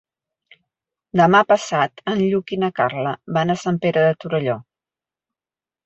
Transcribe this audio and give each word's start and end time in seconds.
Demà 1.21 1.41
passat 1.53 2.03
en 2.13 2.23
Lluc 2.23 2.55
i 2.57 2.61
na 2.65 2.73
Carla 2.81 3.15
van 3.39 3.55
a 3.57 3.61
Sant 3.67 3.81
Pere 3.87 4.07
de 4.11 4.21
Torelló. 4.27 4.61